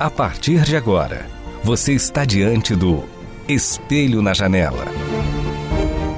[0.00, 1.28] A partir de agora,
[1.64, 3.02] você está diante do
[3.48, 4.84] Espelho na Janela.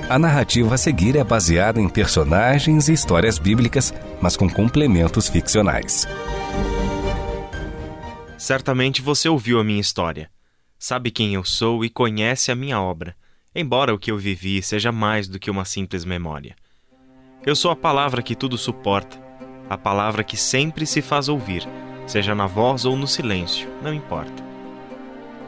[0.07, 6.07] A narrativa a seguir é baseada em personagens e histórias bíblicas, mas com complementos ficcionais.
[8.37, 10.31] Certamente você ouviu a minha história,
[10.79, 13.17] sabe quem eu sou e conhece a minha obra,
[13.55, 16.55] embora o que eu vivi seja mais do que uma simples memória.
[17.47, 19.19] Eu sou a palavra que tudo suporta,
[19.71, 21.67] a palavra que sempre se faz ouvir,
[22.11, 24.43] seja na voz ou no silêncio, não importa.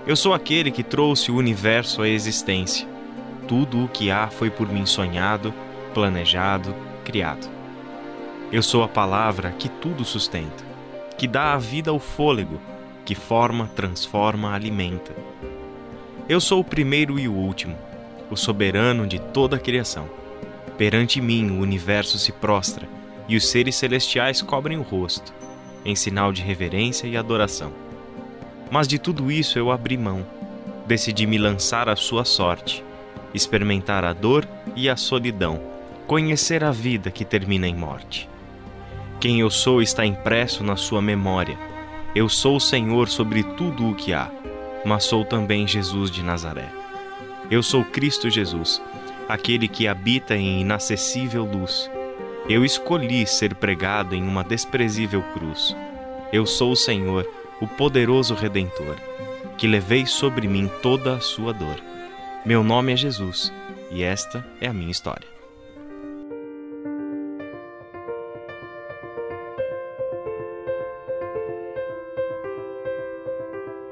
[0.06, 2.86] Eu sou aquele que trouxe o universo à existência.
[3.48, 5.52] Tudo o que há foi por mim sonhado,
[5.92, 6.72] planejado,
[7.04, 7.50] criado.
[8.52, 10.62] Eu sou a palavra que tudo sustenta,
[11.18, 12.60] que dá à vida o fôlego,
[13.04, 15.12] que forma, transforma, alimenta.
[16.28, 17.76] Eu sou o primeiro e o último,
[18.30, 20.08] o soberano de toda a criação.
[20.78, 22.88] Perante mim o universo se prostra
[23.26, 25.34] e os seres celestiais cobrem o rosto,
[25.84, 27.72] em sinal de reverência e adoração.
[28.70, 30.26] Mas de tudo isso eu abri mão.
[30.86, 32.84] Decidi me lançar à sua sorte,
[33.34, 35.60] experimentar a dor e a solidão,
[36.06, 38.28] conhecer a vida que termina em morte.
[39.20, 41.56] Quem eu sou está impresso na sua memória.
[42.14, 44.30] Eu sou o Senhor sobre tudo o que há,
[44.84, 46.68] mas sou também Jesus de Nazaré.
[47.50, 48.82] Eu sou Cristo Jesus
[49.28, 51.90] aquele que habita em inacessível luz.
[52.48, 55.76] Eu escolhi ser pregado em uma desprezível cruz.
[56.32, 57.28] Eu sou o Senhor,
[57.60, 58.96] o poderoso Redentor,
[59.56, 61.76] que levei sobre mim toda a sua dor.
[62.44, 63.52] Meu nome é Jesus
[63.92, 65.28] e esta é a minha história.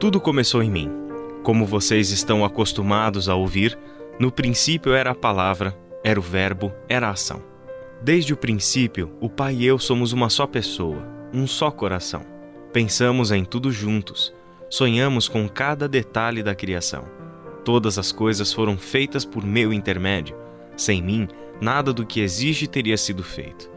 [0.01, 0.91] Tudo começou em mim.
[1.45, 3.79] Como vocês estão acostumados a ouvir,
[4.19, 7.50] no princípio era a palavra, era o Verbo, era a ação.
[8.03, 12.23] Desde o princípio, o Pai e eu somos uma só pessoa, um só coração.
[12.73, 14.33] Pensamos em tudo juntos,
[14.69, 17.05] sonhamos com cada detalhe da criação.
[17.65, 20.35] Todas as coisas foram feitas por meu intermédio.
[20.77, 21.29] Sem mim,
[21.61, 23.71] nada do que existe teria sido feito.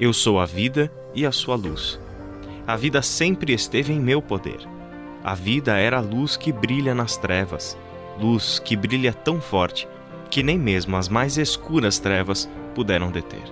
[0.00, 2.00] Eu sou a vida e a sua luz.
[2.66, 4.58] A vida sempre esteve em meu poder.
[5.22, 7.78] A vida era a luz que brilha nas trevas
[8.18, 9.86] luz que brilha tão forte
[10.30, 13.42] que nem mesmo as mais escuras trevas puderam deter.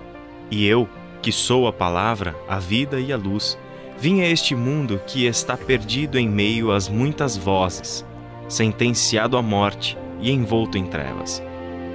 [0.51, 0.87] E eu,
[1.21, 3.57] que sou a palavra, a vida e a luz,
[3.97, 8.05] vim a este mundo que está perdido em meio às muitas vozes,
[8.47, 11.41] sentenciado à morte e envolto em trevas.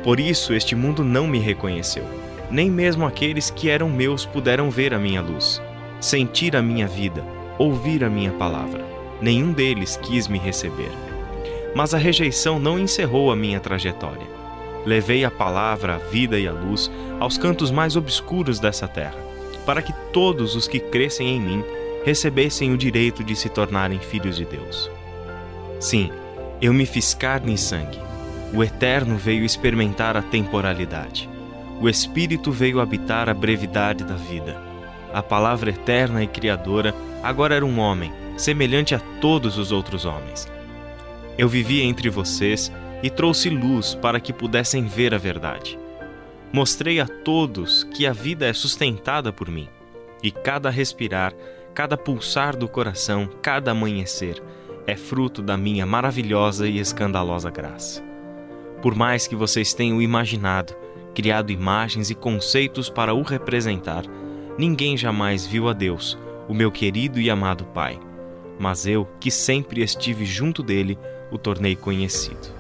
[0.02, 2.04] Por isso este mundo não me reconheceu.
[2.50, 5.62] Nem mesmo aqueles que eram meus puderam ver a minha luz,
[6.00, 7.24] sentir a minha vida,
[7.58, 8.84] ouvir a minha palavra.
[9.20, 10.90] Nenhum deles quis me receber.
[11.74, 14.39] Mas a rejeição não encerrou a minha trajetória.
[14.84, 19.18] Levei a palavra, a vida e a luz aos cantos mais obscuros dessa terra,
[19.66, 21.64] para que todos os que crescem em mim
[22.04, 24.90] recebessem o direito de se tornarem filhos de Deus.
[25.78, 26.10] Sim,
[26.60, 27.98] eu me fiz carne e sangue.
[28.54, 31.28] O Eterno veio experimentar a temporalidade.
[31.80, 34.60] O Espírito veio habitar a brevidade da vida.
[35.12, 40.48] A palavra eterna e criadora agora era um homem, semelhante a todos os outros homens
[41.40, 42.70] eu vivi entre vocês
[43.03, 45.78] e trouxe luz para que pudessem ver a verdade.
[46.53, 49.69] Mostrei a todos que a vida é sustentada por mim,
[50.22, 51.33] e cada respirar,
[51.72, 54.43] cada pulsar do coração, cada amanhecer
[54.87, 58.03] é fruto da minha maravilhosa e escandalosa graça.
[58.83, 60.75] Por mais que vocês tenham imaginado,
[61.15, 64.05] criado imagens e conceitos para o representar,
[64.59, 66.19] ninguém jamais viu a Deus,
[66.49, 67.99] o meu querido e amado Pai.
[68.59, 70.99] Mas eu, que sempre estive junto dele,
[71.31, 72.59] o tornei conhecido.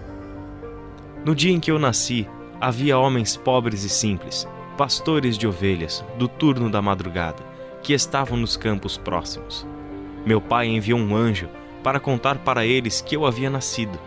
[1.22, 2.26] No dia em que eu nasci,
[2.58, 7.42] havia homens pobres e simples, pastores de ovelhas, do turno da madrugada,
[7.82, 9.66] que estavam nos campos próximos.
[10.24, 11.46] Meu pai enviou um anjo
[11.82, 13.98] para contar para eles que eu havia nascido.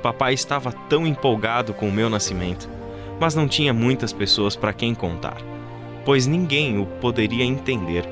[0.00, 2.68] Papai estava tão empolgado com o meu nascimento,
[3.18, 5.38] mas não tinha muitas pessoas para quem contar,
[6.04, 8.04] pois ninguém o poderia entender,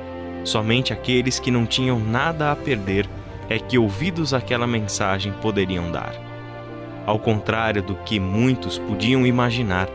[0.43, 3.09] somente aqueles que não tinham nada a perder
[3.49, 6.34] é que ouvidos àquela mensagem poderiam dar.
[7.07, 9.89] Ao contrário do que muitos podiam imaginar,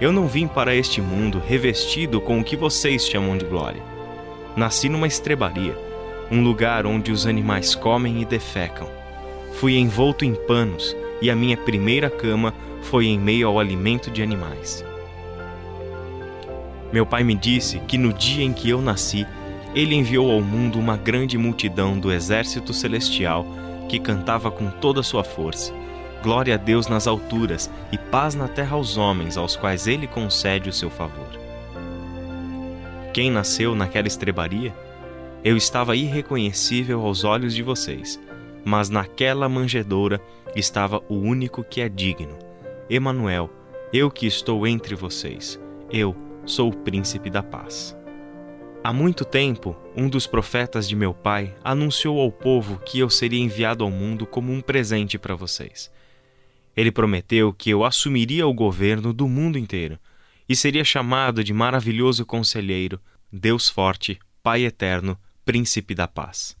[0.00, 3.82] eu não vim para este mundo revestido com o que vocês chamam de glória.
[4.56, 5.76] Nasci numa estrebaria,
[6.30, 8.88] um lugar onde os animais comem e defecam.
[9.54, 12.52] Fui envolto em panos e a minha primeira cama
[12.82, 14.84] foi em meio ao alimento de animais.
[16.92, 19.26] Meu pai me disse que no dia em que eu nasci,
[19.74, 23.46] ele enviou ao mundo uma grande multidão do exército celestial
[23.88, 25.72] que cantava com toda a sua força:
[26.22, 30.68] Glória a Deus nas alturas e paz na terra aos homens aos quais ele concede
[30.68, 31.28] o seu favor.
[33.12, 34.74] Quem nasceu naquela estrebaria?
[35.44, 38.20] Eu estava irreconhecível aos olhos de vocês,
[38.64, 40.20] mas naquela manjedoura
[40.54, 42.36] estava o único que é digno.
[42.90, 43.50] Emanuel,
[43.92, 45.60] eu que estou entre vocês.
[45.90, 47.96] Eu sou o príncipe da paz.
[48.82, 53.42] Há muito tempo, um dos profetas de meu pai anunciou ao povo que eu seria
[53.42, 55.90] enviado ao mundo como um presente para vocês.
[56.76, 59.98] Ele prometeu que eu assumiria o governo do mundo inteiro
[60.48, 63.00] e seria chamado de maravilhoso conselheiro,
[63.32, 66.56] Deus forte, Pai eterno, príncipe da paz.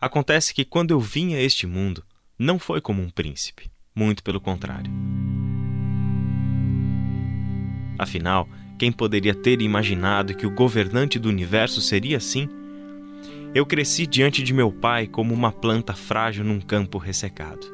[0.00, 2.02] Acontece que quando eu vim a este mundo,
[2.38, 4.90] não foi como um príncipe, muito pelo contrário.
[7.98, 8.48] Afinal,
[8.78, 12.48] quem poderia ter imaginado que o governante do universo seria assim?
[13.54, 17.66] Eu cresci diante de meu pai como uma planta frágil num campo ressecado.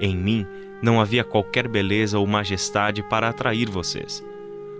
[0.00, 0.46] Em mim
[0.82, 4.24] não havia qualquer beleza ou majestade para atrair vocês.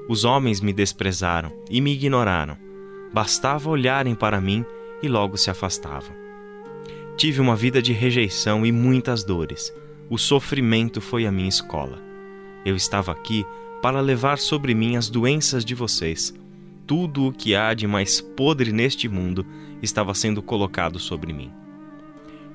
[0.08, 2.56] Os homens me desprezaram e me ignoraram.
[3.12, 4.64] Bastava olharem para mim
[5.02, 6.14] e logo se afastavam.
[7.16, 9.72] Tive uma vida de rejeição e muitas dores.
[10.08, 12.02] O sofrimento foi a minha escola.
[12.64, 13.44] Eu estava aqui
[13.82, 16.34] para levar sobre mim as doenças de vocês.
[16.86, 19.46] Tudo o que há de mais podre neste mundo
[19.82, 21.52] estava sendo colocado sobre mim.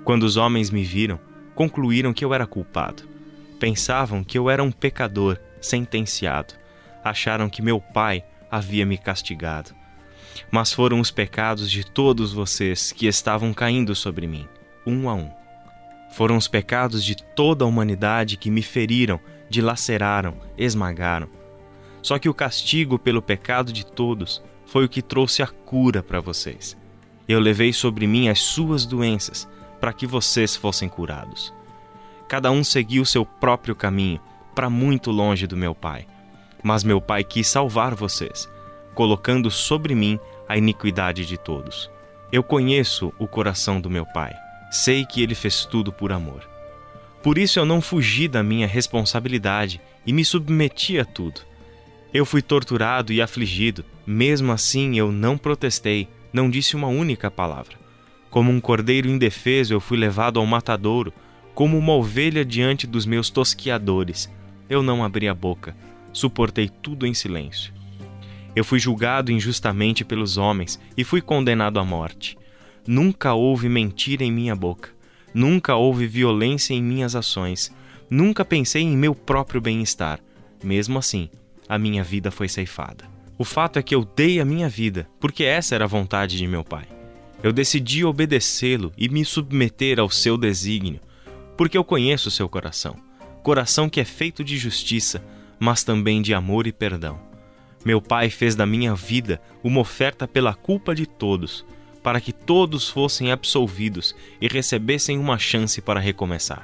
[0.03, 1.19] Quando os homens me viram,
[1.56, 3.14] concluíram que eu era culpado.
[3.60, 6.54] Pensavam que eu era um pecador sentenciado.
[7.04, 9.72] Acharam que meu pai havia me castigado.
[10.52, 14.48] Mas foram os pecados de todos vocês que estavam caindo sobre mim,
[14.86, 15.30] um a um.
[16.12, 19.19] Foram os pecados de toda a humanidade que me feriram
[19.50, 21.30] dilaceraram, esmagaram.
[22.01, 26.19] Só que o castigo pelo pecado de todos foi o que trouxe a cura para
[26.19, 26.78] vocês.
[27.28, 29.48] Eu levei sobre mim as suas doenças
[29.80, 31.54] para que vocês fossem curados.
[32.27, 34.19] Cada um seguiu seu próprio caminho,
[34.54, 36.07] para muito longe do meu Pai.
[36.63, 38.50] Mas meu Pai quis salvar vocês,
[38.94, 41.89] colocando sobre mim a iniquidade de todos.
[42.31, 44.33] Eu conheço o coração do meu Pai.
[44.72, 46.48] Sei que ele fez tudo por amor.
[47.22, 51.42] Por isso eu não fugi da minha responsabilidade e me submeti a tudo.
[52.13, 57.75] Eu fui torturado e afligido, mesmo assim eu não protestei, não disse uma única palavra.
[58.30, 61.13] Como um cordeiro indefeso eu fui levado ao matadouro,
[61.56, 64.30] como uma ovelha diante dos meus tosquiadores.
[64.69, 65.75] Eu não abri a boca,
[66.12, 67.74] suportei tudo em silêncio.
[68.54, 72.38] Eu fui julgado injustamente pelos homens e fui condenado à morte.
[72.86, 74.90] Nunca houve mentira em minha boca.
[75.34, 77.74] Nunca houve violência em minhas ações.
[78.10, 80.19] Nunca pensei em meu próprio bem-estar.
[80.63, 81.30] Mesmo assim,
[81.68, 83.06] a minha vida foi ceifada.
[83.38, 86.48] O fato é que eu dei a minha vida, porque essa era a vontade de
[86.48, 86.86] meu pai.
[87.44, 91.01] Eu decidi obedecê-lo e me submeter ao seu desígnio,
[91.57, 92.96] porque eu conheço o seu coração.
[93.44, 95.24] Coração que é feito de justiça,
[95.60, 97.19] mas também de amor e perdão.
[97.86, 101.66] Meu pai fez da minha vida uma oferta pela culpa de todos,
[102.02, 106.63] para que todos fossem absolvidos e recebessem uma chance para recomeçar.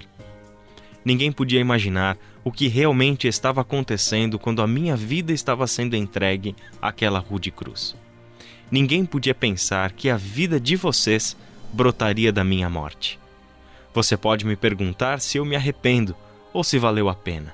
[1.06, 6.56] Ninguém podia imaginar o que realmente estava acontecendo quando a minha vida estava sendo entregue
[6.82, 7.96] àquela rude cruz.
[8.72, 11.38] Ninguém podia pensar que a vida de vocês
[11.74, 13.21] brotaria da minha morte.
[13.94, 16.16] Você pode me perguntar se eu me arrependo
[16.54, 17.54] ou se valeu a pena.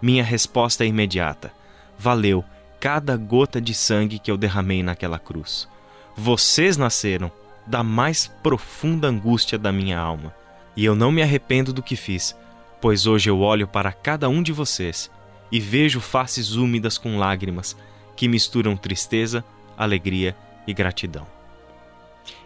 [0.00, 1.52] Minha resposta é imediata:
[1.98, 2.44] valeu
[2.78, 5.68] cada gota de sangue que eu derramei naquela cruz.
[6.16, 7.30] Vocês nasceram
[7.66, 10.34] da mais profunda angústia da minha alma,
[10.76, 12.36] e eu não me arrependo do que fiz,
[12.80, 15.10] pois hoje eu olho para cada um de vocês
[15.50, 17.76] e vejo faces úmidas com lágrimas
[18.16, 19.44] que misturam tristeza,
[19.76, 21.26] alegria e gratidão.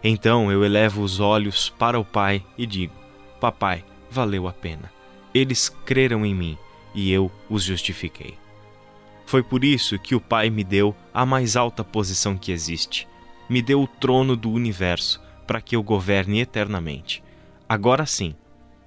[0.03, 3.02] Então eu elevo os olhos para o Pai e digo:
[3.43, 4.91] Papai, valeu a pena.
[5.35, 6.57] Eles creram em mim
[6.95, 8.39] e eu os justifiquei.
[9.27, 13.07] Foi por isso que o Pai me deu a mais alta posição que existe
[13.53, 17.23] me deu o trono do universo para que eu governe eternamente.
[17.69, 18.35] Agora sim,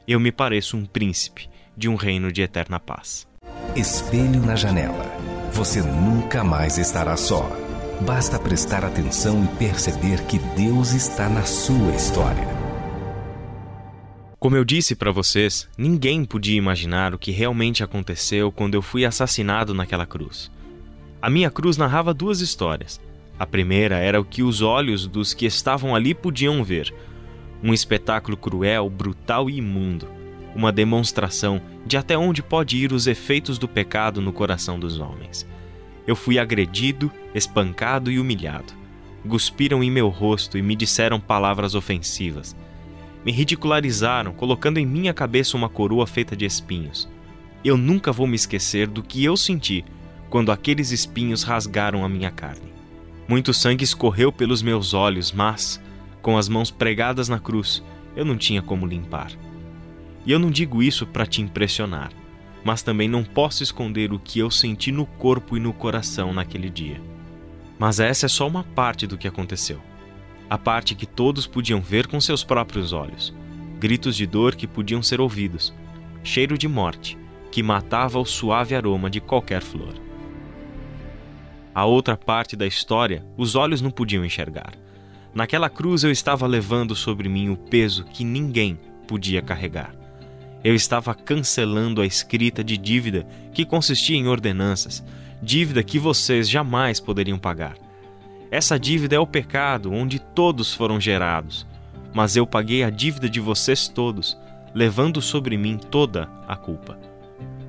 [0.08, 1.48] eu me pareço um príncipe
[1.78, 3.28] de um reino de eterna paz.
[3.76, 5.06] Espelho na janela.
[5.52, 7.48] Você nunca mais estará só.
[8.02, 12.55] Basta prestar atenção e perceber que Deus está na sua história.
[14.46, 19.04] Como eu disse para vocês, ninguém podia imaginar o que realmente aconteceu quando eu fui
[19.04, 20.52] assassinado naquela cruz.
[21.20, 23.02] A minha cruz narrava duas histórias
[23.40, 26.94] A primeira era o que os olhos dos que estavam ali podiam ver:
[27.64, 30.08] um espetáculo cruel, brutal e imundo,
[30.56, 35.44] uma demonstração de até onde pode ir os efeitos do pecado no coração dos homens.
[36.06, 38.74] Eu fui agredido, espancado e humilhado.
[39.28, 42.56] Cuspiram em meu rosto e me disseram palavras ofensivas.
[43.26, 47.10] Me ridicularizaram, colocando em minha cabeça uma coroa feita de espinhos.
[47.64, 49.84] Eu nunca vou me esquecer do que eu senti
[50.30, 52.72] quando aqueles espinhos rasgaram a minha carne.
[53.28, 55.82] Muito sangue escorreu pelos meus olhos, mas,
[56.22, 57.84] com as mãos pregadas na cruz,
[58.16, 59.32] eu não tinha como limpar.
[60.24, 62.12] E eu não digo isso para te impressionar,
[62.64, 66.70] mas também não posso esconder o que eu senti no corpo e no coração naquele
[66.70, 67.02] dia.
[67.80, 69.82] Mas essa é só uma parte do que aconteceu.
[70.50, 73.34] A parte que todos podiam ver com seus próprios olhos.
[73.80, 75.74] Gritos de dor que podiam ser ouvidos.
[76.24, 77.18] Cheiro de morte
[77.56, 79.94] que matava o suave aroma de qualquer flor.
[81.74, 84.74] A outra parte da história, os olhos não podiam enxergar.
[85.34, 89.96] Naquela cruz eu estava levando sobre mim o peso que ninguém podia carregar.
[90.66, 95.02] Eu estava cancelando a escrita de dívida que consistia em ordenanças,
[95.42, 97.85] dívida que vocês jamais poderiam pagar.
[98.56, 101.68] Essa dívida é o pecado onde todos foram gerados,
[102.14, 104.38] mas eu paguei a dívida de vocês todos,
[104.74, 106.98] levando sobre mim toda a culpa.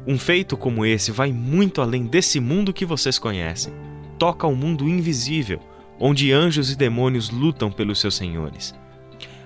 [0.06, 3.72] Um feito como esse vai muito além desse mundo que vocês conhecem.
[4.16, 5.58] Toca ao mundo invisível,
[5.98, 8.72] onde anjos e demônios lutam pelos seus senhores.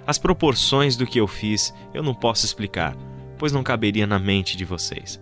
[0.06, 2.94] As proporções do que eu fiz eu não posso explicar,
[3.38, 5.18] pois não caberia na mente de vocês.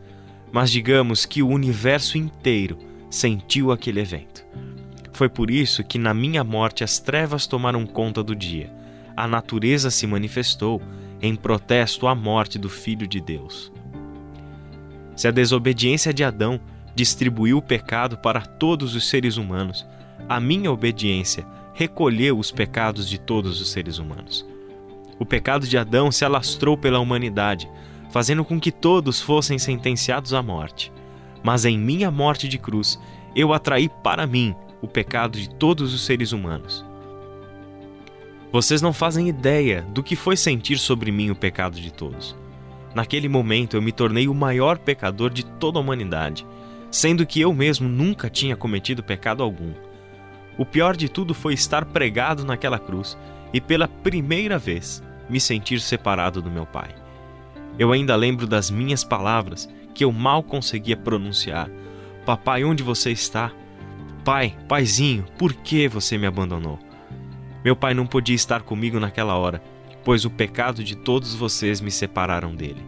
[0.50, 2.76] Mas digamos que o universo inteiro
[3.08, 4.44] sentiu aquele evento.
[5.18, 8.72] Foi por isso que na minha morte as trevas tomaram conta do dia.
[9.16, 10.80] A natureza se manifestou
[11.20, 13.72] em protesto à morte do Filho de Deus.
[15.16, 16.60] Se a desobediência de Adão
[16.94, 19.84] distribuiu o pecado para todos os seres humanos,
[20.28, 21.44] a minha obediência
[21.75, 24.46] recolheu os pecados de todos os seres humanos.
[25.18, 27.68] O pecado de Adão se alastrou pela humanidade,
[28.12, 30.92] fazendo com que todos fossem sentenciados à morte.
[31.42, 33.00] Mas em minha morte de cruz,
[33.34, 36.85] eu atraí para mim o pecado de todos os seres humanos.
[38.50, 42.35] Vocês não fazem ideia do que foi sentir sobre mim o pecado de todos.
[42.94, 46.47] Naquele momento eu me tornei o maior pecador de toda a humanidade,
[46.90, 49.73] sendo que eu mesmo nunca tinha cometido pecado algum.
[50.56, 53.16] O pior de tudo foi estar pregado naquela cruz
[53.52, 56.94] e pela primeira vez me sentir separado do meu Pai.
[57.78, 61.70] Eu ainda lembro das minhas palavras que eu mal conseguia pronunciar.
[62.25, 63.52] Papai, onde você está?
[64.28, 66.78] Pai, paizinho, por que você me abandonou?
[67.64, 69.62] Meu pai não podia estar comigo naquela hora,
[70.04, 72.85] pois o pecado de todos vocês me separaram dele.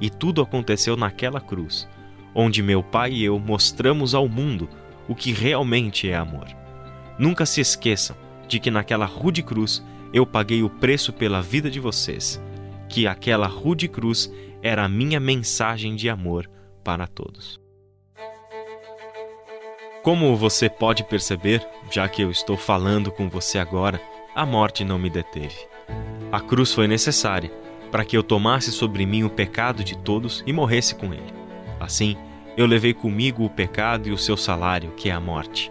[0.00, 1.86] E tudo aconteceu naquela cruz,
[2.34, 4.66] onde meu pai e eu mostramos ao mundo
[5.06, 6.46] o que realmente é amor.
[7.18, 8.16] Nunca se esqueçam
[8.48, 12.40] de que naquela rude cruz eu paguei o preço pela vida de vocês
[12.88, 16.50] que aquela rude cruz era a minha mensagem de amor
[16.82, 17.61] para todos.
[20.02, 24.00] Como você pode perceber, já que eu estou falando com você agora,
[24.34, 25.56] a morte não me deteve.
[26.30, 27.50] A cruz foi necessária
[27.90, 31.32] para que eu tomasse sobre mim o pecado de todos e morresse com ele.
[31.78, 32.16] Assim,
[32.56, 35.70] eu levei comigo o pecado e o seu salário, que é a morte.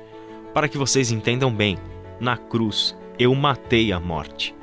[0.54, 1.78] Para que vocês entendam bem,
[2.20, 4.56] na cruz eu matei a morte.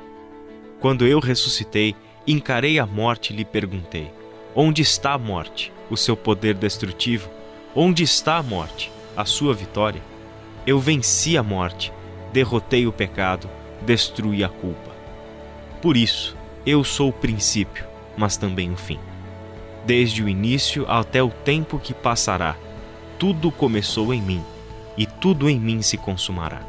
[0.79, 1.95] Quando eu ressuscitei,
[2.29, 4.11] Encarei a morte e lhe perguntei:
[4.55, 7.27] Onde está a morte, o seu poder destrutivo?
[7.75, 10.01] Onde está a morte, a sua vitória?
[10.65, 11.91] Eu venci a morte,
[12.31, 13.49] derrotei o pecado,
[13.81, 14.91] destruí a culpa.
[15.81, 16.35] Por isso,
[16.65, 17.85] eu sou o princípio,
[18.17, 18.99] mas também o fim.
[19.85, 22.55] Desde o início até o tempo que passará,
[23.17, 24.43] tudo começou em mim,
[24.97, 26.61] e tudo em mim se consumará.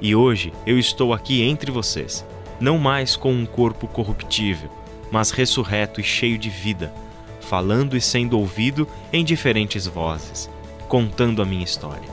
[0.00, 2.26] E hoje eu estou aqui entre vocês,
[2.60, 4.68] não mais com um corpo corruptível,
[5.10, 6.92] mas ressurreto e cheio de vida,
[7.40, 10.50] falando e sendo ouvido em diferentes vozes,
[10.92, 12.10] contando a minha história.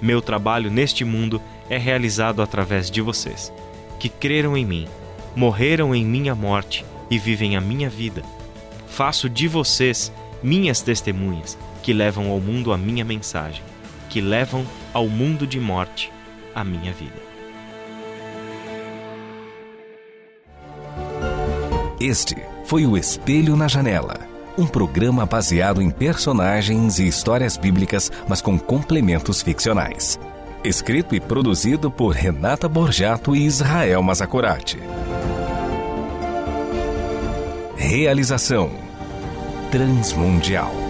[0.00, 3.52] Meu trabalho neste mundo é realizado através de vocês,
[4.00, 4.88] que creram em mim,
[5.36, 8.22] morreram em minha morte e vivem a minha vida.
[8.88, 10.10] Faço de vocês
[10.42, 13.62] minhas testemunhas, que levam ao mundo a minha mensagem,
[14.08, 14.64] que levam
[14.94, 16.10] ao mundo de morte
[16.54, 17.22] a minha vida.
[22.00, 24.23] Este foi o Espelho na Janela,
[24.56, 30.18] um programa baseado em personagens e histórias bíblicas, mas com complementos ficcionais.
[30.62, 34.78] Escrito e produzido por Renata Borjato e Israel Mazacorati.
[37.76, 38.70] Realização
[39.70, 40.83] Transmundial.